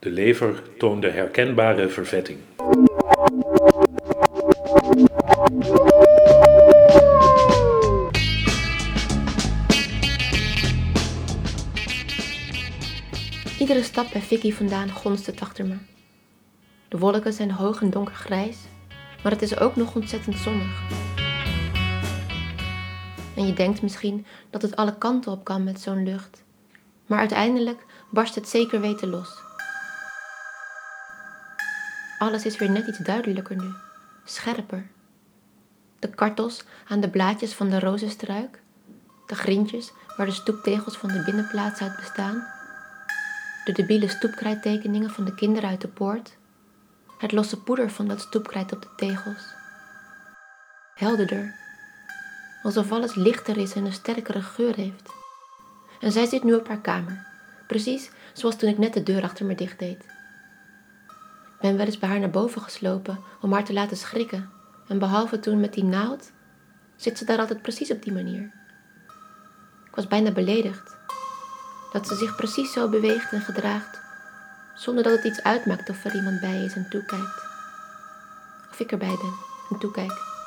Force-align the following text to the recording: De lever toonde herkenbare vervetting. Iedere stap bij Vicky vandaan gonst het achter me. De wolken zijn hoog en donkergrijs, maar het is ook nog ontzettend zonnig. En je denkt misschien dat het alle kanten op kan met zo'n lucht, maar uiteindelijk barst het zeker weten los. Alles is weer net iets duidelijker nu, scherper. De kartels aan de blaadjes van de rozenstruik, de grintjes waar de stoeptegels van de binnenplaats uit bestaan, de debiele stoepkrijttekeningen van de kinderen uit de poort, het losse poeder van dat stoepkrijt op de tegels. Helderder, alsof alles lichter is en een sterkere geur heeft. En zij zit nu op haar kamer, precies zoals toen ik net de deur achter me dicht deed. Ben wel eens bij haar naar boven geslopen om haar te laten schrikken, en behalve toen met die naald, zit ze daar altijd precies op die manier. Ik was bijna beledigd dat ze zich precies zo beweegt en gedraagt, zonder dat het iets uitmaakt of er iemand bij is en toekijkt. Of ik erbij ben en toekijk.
De 0.00 0.10
lever 0.10 0.62
toonde 0.76 1.10
herkenbare 1.10 1.88
vervetting. 1.88 2.38
Iedere 13.58 13.82
stap 13.82 14.06
bij 14.12 14.20
Vicky 14.20 14.52
vandaan 14.52 14.90
gonst 14.90 15.26
het 15.26 15.40
achter 15.40 15.66
me. 15.66 15.76
De 16.88 16.98
wolken 16.98 17.32
zijn 17.32 17.50
hoog 17.50 17.80
en 17.80 17.90
donkergrijs, 17.90 18.58
maar 19.22 19.32
het 19.32 19.42
is 19.42 19.58
ook 19.58 19.76
nog 19.76 19.94
ontzettend 19.94 20.36
zonnig. 20.36 20.82
En 23.36 23.46
je 23.46 23.52
denkt 23.54 23.82
misschien 23.82 24.26
dat 24.50 24.62
het 24.62 24.76
alle 24.76 24.98
kanten 24.98 25.32
op 25.32 25.44
kan 25.44 25.64
met 25.64 25.80
zo'n 25.80 26.04
lucht, 26.04 26.44
maar 27.06 27.18
uiteindelijk 27.18 27.84
barst 28.10 28.34
het 28.34 28.48
zeker 28.48 28.80
weten 28.80 29.08
los. 29.08 29.46
Alles 32.18 32.44
is 32.44 32.56
weer 32.56 32.70
net 32.70 32.86
iets 32.86 32.98
duidelijker 32.98 33.56
nu, 33.56 33.72
scherper. 34.24 34.86
De 35.98 36.08
kartels 36.08 36.64
aan 36.88 37.00
de 37.00 37.10
blaadjes 37.10 37.52
van 37.52 37.68
de 37.68 37.80
rozenstruik, 37.80 38.60
de 39.26 39.34
grintjes 39.34 39.92
waar 40.16 40.26
de 40.26 40.32
stoeptegels 40.32 40.96
van 40.96 41.08
de 41.08 41.22
binnenplaats 41.24 41.80
uit 41.80 41.96
bestaan, 41.96 42.46
de 43.64 43.72
debiele 43.72 44.08
stoepkrijttekeningen 44.08 45.10
van 45.10 45.24
de 45.24 45.34
kinderen 45.34 45.68
uit 45.68 45.80
de 45.80 45.88
poort, 45.88 46.36
het 47.18 47.32
losse 47.32 47.62
poeder 47.62 47.90
van 47.90 48.08
dat 48.08 48.20
stoepkrijt 48.20 48.72
op 48.72 48.82
de 48.82 48.88
tegels. 48.96 49.54
Helderder, 50.94 51.54
alsof 52.62 52.92
alles 52.92 53.14
lichter 53.14 53.56
is 53.56 53.72
en 53.72 53.84
een 53.84 53.92
sterkere 53.92 54.42
geur 54.42 54.74
heeft. 54.74 55.10
En 56.00 56.12
zij 56.12 56.26
zit 56.26 56.44
nu 56.44 56.54
op 56.54 56.68
haar 56.68 56.80
kamer, 56.80 57.26
precies 57.66 58.10
zoals 58.32 58.56
toen 58.56 58.70
ik 58.70 58.78
net 58.78 58.94
de 58.94 59.02
deur 59.02 59.22
achter 59.22 59.46
me 59.46 59.54
dicht 59.54 59.78
deed. 59.78 60.16
Ben 61.60 61.76
wel 61.76 61.86
eens 61.86 61.98
bij 61.98 62.08
haar 62.08 62.20
naar 62.20 62.30
boven 62.30 62.62
geslopen 62.62 63.18
om 63.40 63.52
haar 63.52 63.64
te 63.64 63.72
laten 63.72 63.96
schrikken, 63.96 64.50
en 64.86 64.98
behalve 64.98 65.40
toen 65.40 65.60
met 65.60 65.74
die 65.74 65.84
naald, 65.84 66.30
zit 66.96 67.18
ze 67.18 67.24
daar 67.24 67.38
altijd 67.38 67.62
precies 67.62 67.90
op 67.90 68.02
die 68.02 68.12
manier. 68.12 68.52
Ik 69.88 69.94
was 69.94 70.06
bijna 70.06 70.30
beledigd 70.30 70.96
dat 71.92 72.06
ze 72.06 72.14
zich 72.14 72.36
precies 72.36 72.72
zo 72.72 72.88
beweegt 72.88 73.32
en 73.32 73.40
gedraagt, 73.40 74.00
zonder 74.74 75.04
dat 75.04 75.12
het 75.12 75.24
iets 75.24 75.42
uitmaakt 75.42 75.90
of 75.90 76.04
er 76.04 76.14
iemand 76.14 76.40
bij 76.40 76.64
is 76.64 76.74
en 76.74 76.88
toekijkt. 76.90 77.46
Of 78.70 78.80
ik 78.80 78.92
erbij 78.92 79.16
ben 79.20 79.34
en 79.70 79.78
toekijk. 79.78 80.37